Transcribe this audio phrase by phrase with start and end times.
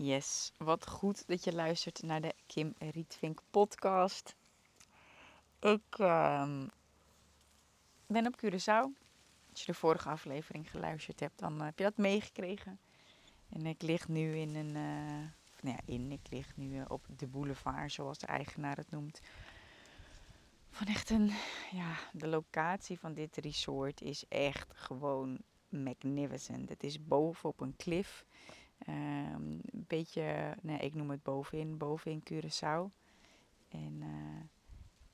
[0.00, 4.36] Yes, wat goed dat je luistert naar de Kim Rietvink podcast.
[5.60, 6.66] Ik ehm,
[8.06, 9.00] ben op Curaçao.
[9.50, 12.78] Als je de vorige aflevering geluisterd hebt, dan heb je dat meegekregen.
[13.48, 15.28] En ik lig nu in een, uh,
[15.60, 19.20] nou ja, in, ik lig nu uh, op de boulevard, zoals de eigenaar het noemt.
[20.70, 21.32] Van echt een,
[21.70, 25.38] ja, de locatie van dit resort is echt gewoon
[25.68, 26.68] magnificent.
[26.68, 28.24] Het is boven op een klif.
[28.86, 32.94] Um, een beetje, nee, ik noem het bovenin, bovenin Curaçao.
[33.68, 34.40] En uh,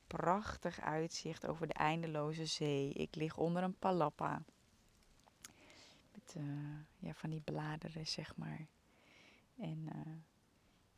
[0.06, 2.92] prachtig uitzicht over de eindeloze zee.
[2.92, 4.42] Ik lig onder een palappa.
[6.12, 6.44] Met uh,
[6.98, 8.66] ja, van die bladeren, zeg maar.
[9.56, 10.12] En uh,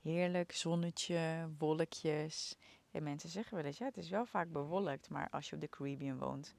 [0.01, 2.56] heerlijk zonnetje, wolkjes.
[2.90, 5.10] En mensen zeggen wel eens, ja, het is wel vaak bewolkt.
[5.10, 6.54] Maar als je op de Caribbean woont,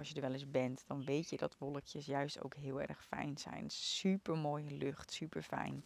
[0.00, 3.04] als je er wel eens bent, dan weet je dat wolkjes juist ook heel erg
[3.04, 3.70] fijn zijn.
[3.70, 5.84] Super mooie lucht, super fijn.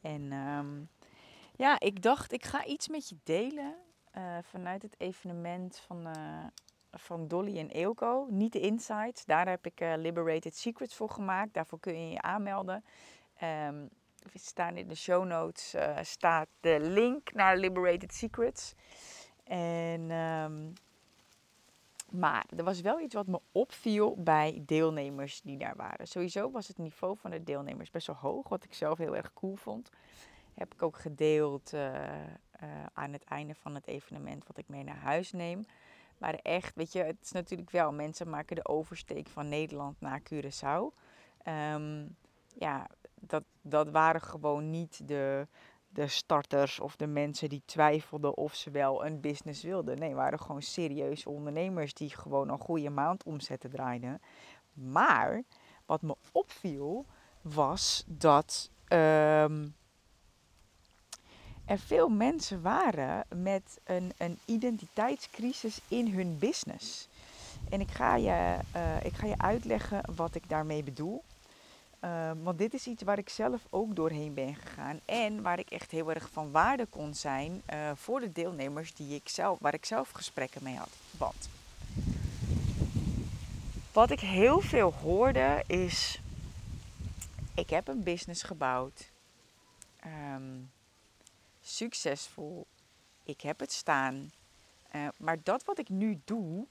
[0.00, 0.88] En um,
[1.56, 3.74] ja, ik dacht, ik ga iets met je delen
[4.16, 6.44] uh, vanuit het evenement van, uh,
[6.90, 8.26] van Dolly en Eelco.
[8.30, 11.54] Niet de insights, daar heb ik uh, Liberated Secrets voor gemaakt.
[11.54, 12.84] Daarvoor kun je je aanmelden.
[13.42, 13.88] Um,
[14.34, 18.74] staan in de show notes staat de link naar Liberated Secrets.
[19.44, 20.72] En um,
[22.10, 26.08] maar er was wel iets wat me opviel bij deelnemers die daar waren.
[26.08, 29.32] Sowieso was het niveau van de deelnemers best wel hoog, wat ik zelf heel erg
[29.32, 29.90] cool vond.
[30.54, 32.00] Heb ik ook gedeeld uh, uh,
[32.92, 35.64] aan het einde van het evenement wat ik mee naar huis neem.
[36.18, 40.20] Maar echt, weet je, het is natuurlijk wel, mensen maken de oversteek van Nederland naar
[40.20, 40.98] Curaçao.
[41.74, 42.16] Um,
[42.58, 45.46] ja, dat, dat waren gewoon niet de,
[45.96, 49.98] de starters of de mensen die twijfelden of ze wel een business wilden.
[49.98, 54.20] Nee, waren gewoon serieuze ondernemers die gewoon een goede maand omzetten draaiden.
[54.72, 55.42] Maar
[55.86, 57.06] wat me opviel
[57.40, 59.74] was dat um,
[61.64, 67.08] er veel mensen waren met een, een identiteitscrisis in hun business.
[67.70, 71.22] En ik ga, je, uh, ik ga je uitleggen wat ik daarmee bedoel.
[72.06, 75.00] Uh, want dit is iets waar ik zelf ook doorheen ben gegaan.
[75.04, 79.14] En waar ik echt heel erg van waarde kon zijn uh, voor de deelnemers die
[79.14, 80.90] ik zelf, waar ik zelf gesprekken mee had.
[81.18, 81.48] Want
[83.92, 86.20] wat ik heel veel hoorde is:
[87.54, 89.10] ik heb een business gebouwd.
[90.34, 90.70] Um,
[91.60, 92.66] succesvol.
[93.24, 94.32] Ik heb het staan.
[94.94, 96.66] Uh, maar dat wat ik nu doe,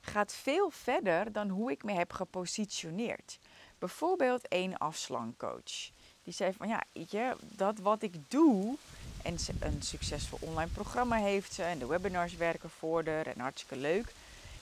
[0.00, 3.38] gaat veel verder dan hoe ik me heb gepositioneerd.
[3.80, 5.90] Bijvoorbeeld één afslankcoach.
[6.22, 8.76] Die zei van ja, weet je, dat wat ik doe.
[9.22, 11.62] En een succesvol online programma heeft ze.
[11.62, 13.26] En de webinars werken voor haar.
[13.26, 14.12] En hartstikke leuk.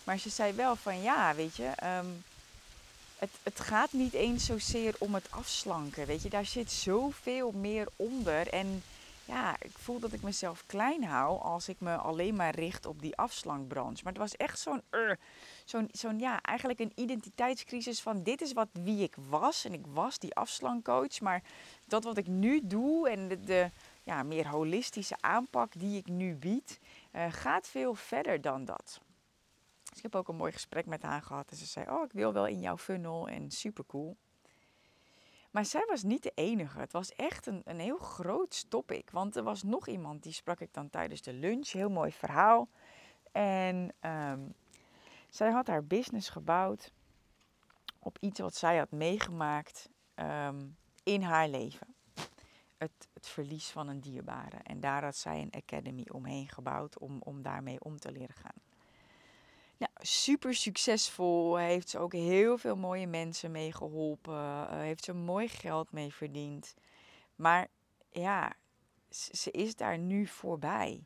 [0.05, 1.73] Maar ze zei wel van ja, weet je.
[1.85, 2.25] Um,
[3.19, 6.07] het, het gaat niet eens zozeer om het afslanken.
[6.07, 8.49] Weet je, daar zit zoveel meer onder.
[8.49, 8.83] En
[9.29, 13.03] ja, ik voel dat ik mezelf klein hou als ik me alleen maar richt op
[13.03, 14.03] die afslankbranche.
[14.05, 15.13] Maar het was echt zo'n, uh,
[15.65, 19.65] zo'n, zo'n ja, eigenlijk een identiteitscrisis van dit is wat wie ik was.
[19.65, 21.21] En ik was die afslankcoach.
[21.21, 21.43] Maar
[21.85, 23.71] dat wat ik nu doe en de,
[24.03, 26.81] ja, meer holistische aanpak die ik nu bied,
[27.13, 29.01] uh, gaat veel verder dan dat.
[29.83, 31.51] Dus ik heb ook een mooi gesprek met haar gehad.
[31.51, 34.17] En ze zei, oh, ik wil wel in jouw funnel en super cool.
[35.59, 36.79] Maar zij was niet de enige.
[36.79, 39.11] Het was echt een, een heel groot topic.
[39.11, 41.71] Want er was nog iemand, die sprak ik dan tijdens de lunch.
[41.71, 42.69] Heel mooi verhaal.
[43.33, 44.55] En um,
[45.29, 46.93] zij had haar business gebouwd
[47.99, 51.95] op iets wat zij had meegemaakt um, in haar leven.
[52.77, 54.57] Het, het, verlies van een dierbare.
[54.63, 58.68] En daar had zij een academy omheen gebouwd om, om daarmee om te leren gaan.
[60.01, 61.57] Super succesvol.
[61.57, 64.35] Heeft ze ook heel veel mooie mensen mee geholpen.
[64.35, 66.75] Uh, heeft ze mooi geld mee verdiend.
[67.37, 67.69] Maar
[68.11, 68.53] ja,
[69.11, 71.05] ze is daar nu voorbij.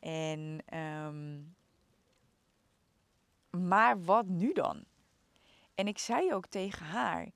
[0.00, 1.54] En, um,
[3.50, 4.84] maar wat nu dan?
[5.74, 7.30] En ik zei ook tegen haar.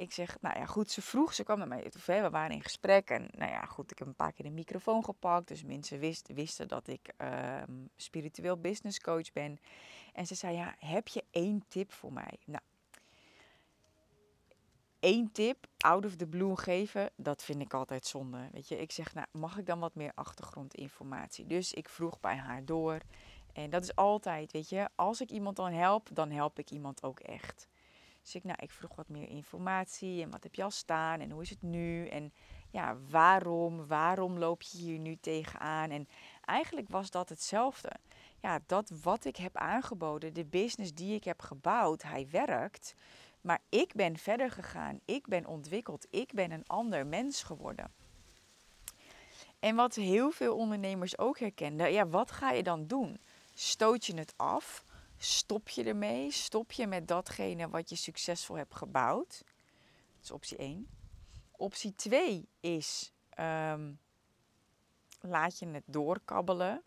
[0.00, 2.62] Ik zeg, nou ja, goed, ze vroeg, ze kwam naar mij toe, we waren in
[2.62, 3.10] gesprek.
[3.10, 5.48] En nou ja, goed, ik heb een paar keer de microfoon gepakt.
[5.48, 9.58] Dus mensen wist, wisten dat ik um, spiritueel business coach ben.
[10.12, 12.38] En ze zei, ja, heb je één tip voor mij?
[12.44, 12.62] Nou,
[15.00, 18.48] één tip, out of the blue geven, dat vind ik altijd zonde.
[18.52, 21.46] Weet je, ik zeg, nou, mag ik dan wat meer achtergrondinformatie?
[21.46, 22.98] Dus ik vroeg bij haar door.
[23.52, 27.02] En dat is altijd, weet je, als ik iemand dan help, dan help ik iemand
[27.02, 27.68] ook echt.
[28.22, 31.30] Dus ik, nou, ik vroeg wat meer informatie en wat heb je al staan en
[31.30, 32.06] hoe is het nu?
[32.06, 32.32] En
[32.70, 35.90] ja, waarom, waarom loop je hier nu tegenaan?
[35.90, 36.08] En
[36.44, 37.92] eigenlijk was dat hetzelfde.
[38.40, 42.94] Ja, dat wat ik heb aangeboden, de business die ik heb gebouwd, hij werkt.
[43.40, 47.92] Maar ik ben verder gegaan, ik ben ontwikkeld, ik ben een ander mens geworden.
[49.58, 53.20] En wat heel veel ondernemers ook herkenden, ja, wat ga je dan doen?
[53.54, 54.84] Stoot je het af?
[55.22, 56.30] Stop je ermee?
[56.30, 59.28] Stop je met datgene wat je succesvol hebt gebouwd?
[59.28, 60.88] Dat is optie 1.
[61.50, 63.98] Optie 2 is um,
[65.20, 66.82] laat je het doorkabbelen.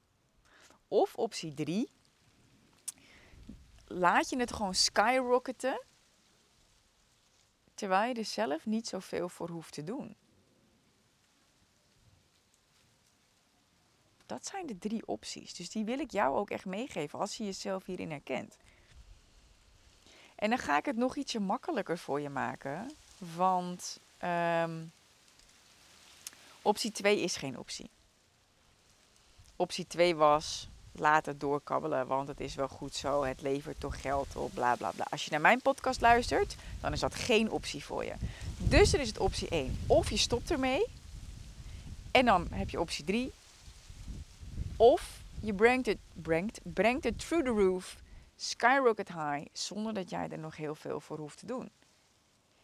[0.88, 1.90] Of optie 3,
[3.86, 5.86] laat je het gewoon skyrocketen,
[7.74, 10.18] terwijl je er zelf niet zoveel voor hoeft te doen.
[14.26, 15.54] Dat zijn de drie opties.
[15.54, 18.58] Dus die wil ik jou ook echt meegeven als je jezelf hierin herkent.
[20.36, 22.92] En dan ga ik het nog ietsje makkelijker voor je maken.
[23.36, 24.92] Want um,
[26.62, 27.90] optie 2 is geen optie.
[29.56, 33.24] Optie 2 was laat doorkabbelen, want het is wel goed zo.
[33.24, 35.06] Het levert toch geld op, bla bla bla.
[35.10, 38.14] Als je naar mijn podcast luistert, dan is dat geen optie voor je.
[38.58, 39.78] Dus dan is het optie 1.
[39.88, 40.86] Of je stopt ermee.
[42.12, 43.32] En dan heb je optie 3.
[44.78, 47.98] Of je brengt het, brengt, brengt het through the roof,
[48.36, 51.72] skyrocket high, zonder dat jij er nog heel veel voor hoeft te doen.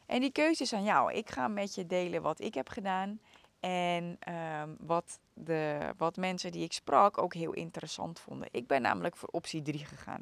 [0.06, 1.14] En die keuze is aan jou.
[1.14, 3.20] Ik ga met je delen wat ik heb gedaan.
[3.60, 8.48] En um, wat, de, wat mensen die ik sprak ook heel interessant vonden.
[8.52, 10.22] Ik ben namelijk voor optie 3 gegaan.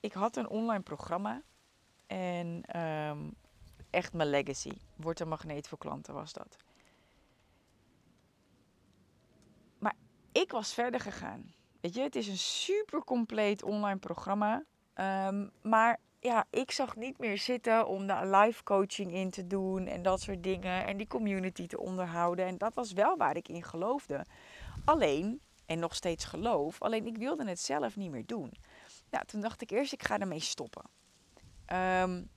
[0.00, 1.42] Ik had een online programma.
[2.06, 3.34] En um,
[3.90, 4.72] echt mijn legacy.
[4.96, 6.56] Wordt een magneet voor klanten was dat.
[10.42, 11.54] Ik was verder gegaan.
[11.80, 14.64] Weet je, het is een super compleet online programma.
[14.94, 19.86] Um, maar ja, ik zag niet meer zitten om daar live coaching in te doen
[19.86, 20.86] en dat soort dingen.
[20.86, 22.46] En die community te onderhouden.
[22.46, 24.26] En dat was wel waar ik in geloofde.
[24.84, 28.52] Alleen, en nog steeds geloof, alleen ik wilde het zelf niet meer doen.
[29.10, 30.84] Nou, toen dacht ik eerst, ik ga ermee stoppen.
[31.72, 32.30] Um,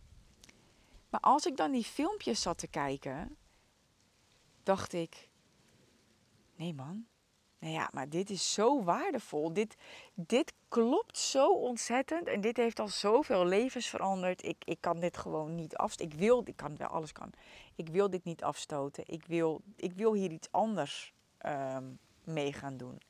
[1.09, 3.37] maar als ik dan die filmpjes zat te kijken,
[4.63, 5.29] dacht ik,
[6.55, 7.05] nee man,
[7.59, 9.53] nou ja, maar dit is zo waardevol.
[9.53, 9.75] Dit,
[10.13, 12.27] dit klopt zo ontzettend.
[12.27, 14.43] En dit heeft al zoveel levens veranderd.
[14.43, 16.13] Ik, ik kan dit gewoon niet afstoten.
[16.13, 17.31] Ik wil, ik kan wel, alles kan.
[17.75, 19.03] Ik wil dit niet afstoten.
[19.07, 21.13] Ik wil, ik wil hier iets anders
[21.45, 23.01] um, mee gaan doen.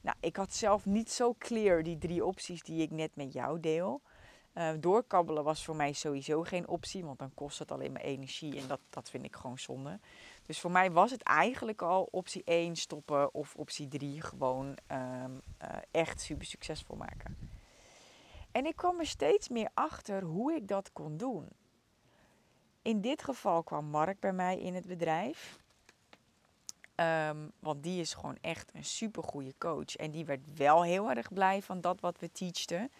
[0.00, 3.60] Nou, ik had zelf niet zo clear die drie opties die ik net met jou
[3.60, 4.02] deel.
[4.54, 8.60] Uh, doorkabbelen was voor mij sowieso geen optie, want dan kost het alleen maar energie
[8.60, 10.00] en dat, dat vind ik gewoon zonde.
[10.46, 15.42] Dus voor mij was het eigenlijk al optie 1 stoppen of optie 3 gewoon um,
[15.62, 17.36] uh, echt super succesvol maken.
[18.52, 21.48] En ik kwam er steeds meer achter hoe ik dat kon doen.
[22.82, 25.58] In dit geval kwam Mark bij mij in het bedrijf.
[26.96, 29.96] Um, want die is gewoon echt een super goede coach.
[29.96, 32.90] En die werd wel heel erg blij van dat wat we teachten.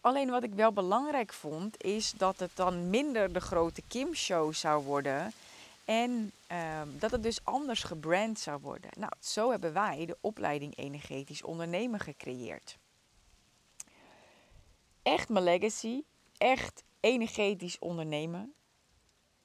[0.00, 4.84] Alleen wat ik wel belangrijk vond, is dat het dan minder de grote Kim-show zou
[4.84, 5.32] worden.
[5.90, 8.90] En um, dat het dus anders gebrand zou worden.
[8.98, 12.78] Nou, zo hebben wij de opleiding Energetisch Ondernemen gecreëerd.
[15.02, 16.02] Echt mijn legacy,
[16.36, 18.54] echt energetisch ondernemen,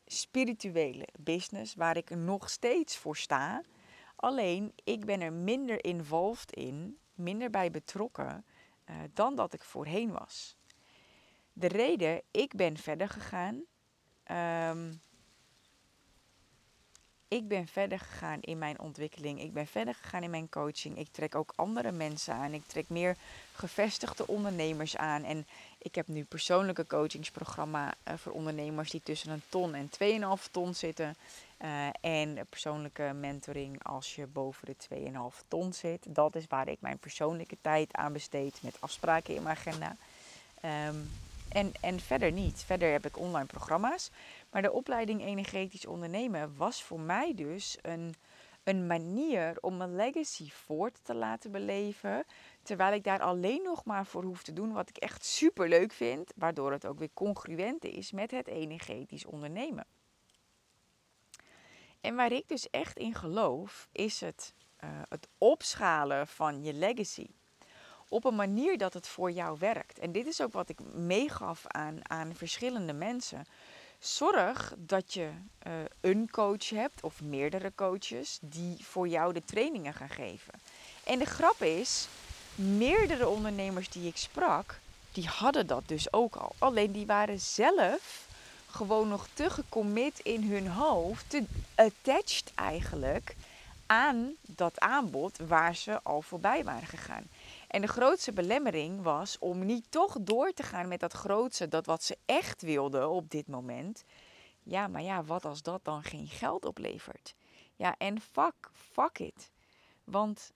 [0.06, 3.63] spirituele business waar ik nog steeds voor sta.
[4.15, 8.45] Alleen ik ben er minder involved in, minder bij betrokken
[8.89, 10.56] uh, dan dat ik voorheen was.
[11.53, 13.63] De reden, ik ben verder gegaan.
[14.71, 15.01] Um,
[17.36, 19.42] ik ben verder gegaan in mijn ontwikkeling.
[19.42, 20.98] Ik ben verder gegaan in mijn coaching.
[20.98, 22.54] Ik trek ook andere mensen aan.
[22.54, 23.15] Ik trek meer
[23.54, 25.24] gevestigde ondernemers aan.
[25.24, 29.89] En ik heb nu persoonlijke coachingsprogramma uh, voor ondernemers die tussen een ton en
[30.39, 31.15] 2,5 ton zitten.
[31.62, 34.75] Uh, en persoonlijke mentoring als je boven de
[35.42, 36.06] 2,5 ton zit.
[36.15, 39.96] Dat is waar ik mijn persoonlijke tijd aan besteed met afspraken in mijn agenda.
[40.88, 41.10] Um,
[41.56, 42.63] en, en verder niet.
[42.65, 44.12] Verder heb ik online programma's.
[44.50, 48.16] Maar de opleiding Energetisch Ondernemen was voor mij dus een,
[48.64, 52.25] een manier om mijn legacy voort te laten beleven.
[52.64, 55.92] Terwijl ik daar alleen nog maar voor hoef te doen wat ik echt super leuk
[55.92, 56.32] vind.
[56.36, 59.86] Waardoor het ook weer congruent is met het energetisch ondernemen.
[62.02, 67.28] En waar ik dus echt in geloof, is het, uh, het opschalen van je legacy
[68.10, 70.00] op een manier dat het voor jou werkt.
[70.00, 73.46] En dit is ook wat ik meegaf aan, aan verschillende mensen.
[74.05, 75.29] Zorg dat je
[75.67, 80.53] uh, een coach hebt of meerdere coaches die voor jou de trainingen gaan geven.
[81.03, 82.07] En de grap is,
[82.55, 84.79] meerdere ondernemers die ik sprak,
[85.12, 86.55] die hadden dat dus ook al.
[86.57, 88.27] Alleen die waren zelf
[88.69, 91.43] gewoon nog te gecommit in hun hoofd, te
[91.75, 93.35] attached eigenlijk
[93.85, 97.27] aan dat aanbod waar ze al voorbij waren gegaan.
[97.75, 101.86] En de grootste belemmering was om niet toch door te gaan met dat grootste, dat
[101.86, 104.03] wat ze echt wilden op dit moment.
[104.63, 107.36] Ja, maar ja, wat als dat dan geen geld oplevert?
[107.75, 109.51] Ja, en fuck, fuck it.
[110.03, 110.53] Want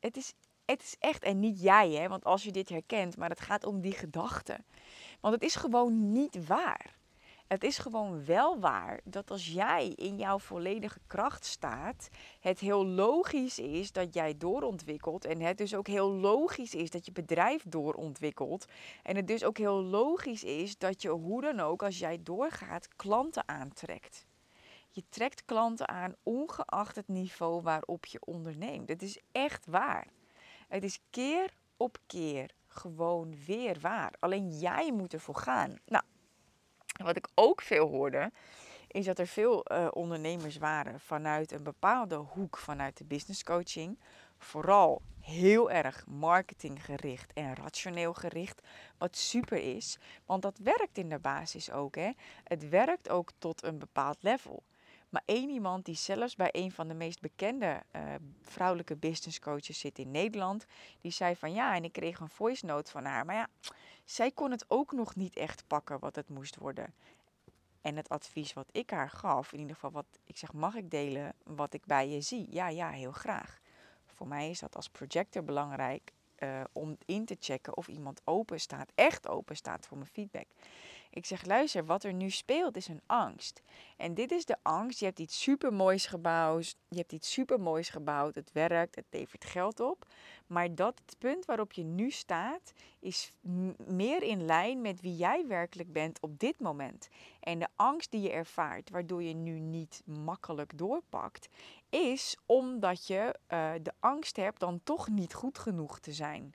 [0.00, 0.34] het is,
[0.64, 3.64] het is echt, en niet jij hè, want als je dit herkent, maar het gaat
[3.64, 4.58] om die gedachte.
[5.20, 6.97] Want het is gewoon niet waar.
[7.48, 12.08] Het is gewoon wel waar dat als jij in jouw volledige kracht staat,
[12.40, 15.24] het heel logisch is dat jij doorontwikkelt.
[15.24, 18.64] En het dus ook heel logisch is dat je bedrijf doorontwikkelt.
[19.02, 22.88] En het dus ook heel logisch is dat je hoe dan ook, als jij doorgaat,
[22.96, 24.26] klanten aantrekt.
[24.90, 28.88] Je trekt klanten aan ongeacht het niveau waarop je onderneemt.
[28.88, 30.06] Het is echt waar.
[30.68, 34.12] Het is keer op keer gewoon weer waar.
[34.18, 35.78] Alleen jij moet ervoor gaan.
[35.86, 36.04] Nou,
[37.04, 38.30] wat ik ook veel hoorde,
[38.88, 43.98] is dat er veel uh, ondernemers waren vanuit een bepaalde hoek, vanuit de business coaching.
[44.38, 48.62] Vooral heel erg marketinggericht en rationeel gericht.
[48.98, 51.94] Wat super is, want dat werkt in de basis ook.
[51.94, 52.10] Hè?
[52.44, 54.62] Het werkt ook tot een bepaald level.
[55.08, 58.02] Maar één iemand die zelfs bij een van de meest bekende uh,
[58.42, 60.66] vrouwelijke business coaches zit in Nederland,
[61.00, 63.24] die zei van ja, en ik kreeg een voice note van haar.
[63.24, 63.48] Maar ja,
[64.04, 66.94] zij kon het ook nog niet echt pakken wat het moest worden.
[67.80, 70.90] En het advies wat ik haar gaf, in ieder geval wat ik zeg, mag ik
[70.90, 72.46] delen wat ik bij je zie?
[72.50, 73.58] Ja, ja, heel graag.
[74.06, 78.60] Voor mij is dat als projector belangrijk uh, om in te checken of iemand open
[78.60, 80.46] staat, echt open staat voor mijn feedback.
[81.18, 83.62] Ik zeg, luister, wat er nu speelt is een angst.
[83.96, 84.98] En dit is de angst.
[84.98, 86.76] Je hebt iets supermoois gebouwd.
[86.88, 88.34] Je hebt iets supermoois gebouwd.
[88.34, 90.06] Het werkt, het levert geld op.
[90.46, 93.32] Maar dat het punt waarop je nu staat, is
[93.86, 97.08] meer in lijn met wie jij werkelijk bent op dit moment.
[97.40, 101.48] En de angst die je ervaart, waardoor je nu niet makkelijk doorpakt,
[101.88, 106.54] is omdat je uh, de angst hebt dan toch niet goed genoeg te zijn.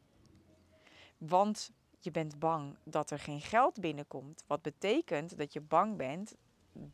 [1.18, 1.72] Want
[2.04, 4.44] je bent bang dat er geen geld binnenkomt.
[4.48, 6.36] Wat betekent dat je bang bent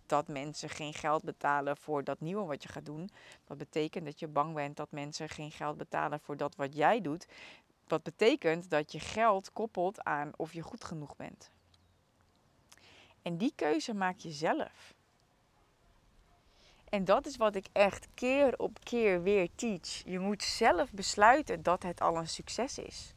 [0.06, 3.10] dat mensen geen geld betalen voor dat nieuwe wat je gaat doen.
[3.48, 7.02] Wat betekent dat je bang bent dat mensen geen geld betalen voor dat wat jij
[7.02, 7.28] doet.
[7.88, 11.52] Wat betekent dat je geld koppelt aan of je goed genoeg bent.
[13.22, 14.94] En die keuze maak je zelf.
[16.90, 20.04] En dat is wat ik echt keer op keer weer teach.
[20.06, 23.14] Je moet zelf besluiten dat het al een succes is.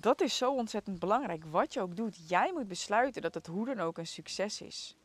[0.00, 1.44] Dat is zo ontzettend belangrijk.
[1.44, 4.96] Wat je ook doet, jij moet besluiten dat het hoe dan ook een succes is.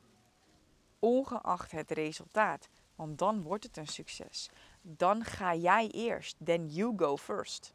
[1.00, 2.70] Ongeacht het resultaat.
[2.96, 4.50] Want dan wordt het een succes.
[4.82, 6.36] Dan ga jij eerst.
[6.44, 7.74] Then you go first.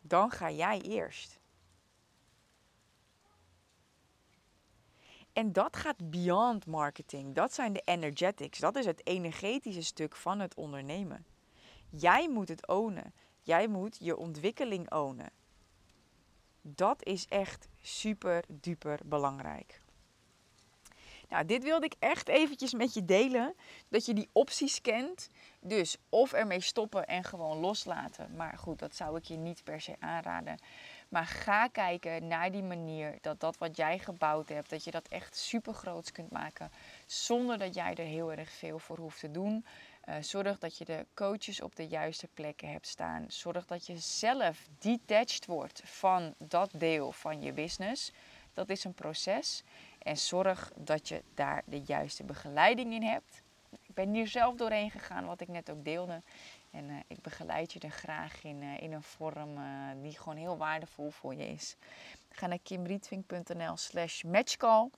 [0.00, 1.38] Dan ga jij eerst.
[5.32, 7.34] En dat gaat beyond marketing.
[7.34, 8.58] Dat zijn de energetics.
[8.58, 11.26] Dat is het energetische stuk van het ondernemen.
[11.90, 13.12] Jij moet het ownen.
[13.48, 15.30] Jij moet je ontwikkeling ownen.
[16.62, 19.80] Dat is echt super duper belangrijk.
[21.28, 23.54] Nou, dit wilde ik echt eventjes met je delen.
[23.88, 25.30] Dat je die opties kent.
[25.60, 28.36] Dus of ermee stoppen en gewoon loslaten.
[28.36, 30.58] Maar goed, dat zou ik je niet per se aanraden.
[31.08, 35.08] Maar ga kijken naar die manier dat dat wat jij gebouwd hebt, dat je dat
[35.08, 36.70] echt super groots kunt maken.
[37.06, 39.64] Zonder dat jij er heel erg veel voor hoeft te doen.
[40.08, 43.24] Uh, zorg dat je de coaches op de juiste plekken hebt staan.
[43.28, 48.12] Zorg dat je zelf detached wordt van dat deel van je business.
[48.54, 49.62] Dat is een proces.
[49.98, 53.42] En zorg dat je daar de juiste begeleiding in hebt.
[53.70, 56.22] Ik ben hier zelf doorheen gegaan, wat ik net ook deelde.
[56.70, 59.58] En uh, ik begeleid je er graag in, uh, in een vorm
[60.02, 61.76] die gewoon heel waardevol voor je is.
[62.30, 64.90] Ga naar kimrietvink.nl slash matchcall.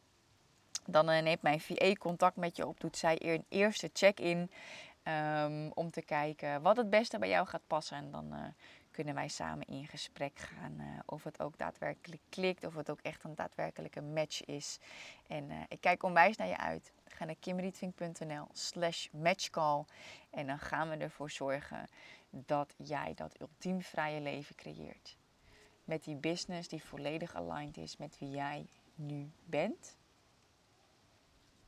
[0.87, 2.81] Dan neemt mijn VA contact met je op.
[2.81, 4.50] Doet zij een eerste check-in.
[5.04, 7.97] Um, om te kijken wat het beste bij jou gaat passen.
[7.97, 8.45] En dan uh,
[8.90, 12.64] kunnen wij samen in gesprek gaan uh, of het ook daadwerkelijk klikt.
[12.64, 14.78] Of het ook echt een daadwerkelijke match is.
[15.26, 16.92] En uh, ik kijk onwijs naar je uit.
[17.04, 19.85] Ga naar kimrietvink.nl slash matchcall.
[20.30, 21.88] En dan gaan we ervoor zorgen
[22.30, 25.16] dat jij dat ultiem vrije leven creëert.
[25.85, 29.97] Met die business die volledig aligned is met wie jij nu bent.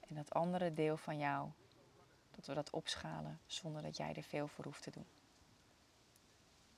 [0.08, 1.48] En dat andere deel van jou
[2.42, 5.06] dat we dat opschalen zonder dat jij er veel voor hoeft te doen.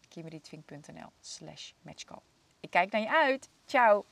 [0.09, 2.21] kimberlytwink.nl slash matchcall.
[2.61, 3.49] Ik kijk naar je uit.
[3.65, 4.05] Ciao!